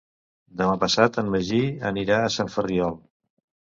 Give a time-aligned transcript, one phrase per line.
[0.61, 1.61] Demà passat en Magí
[1.93, 3.03] anirà a Sant Ferriol.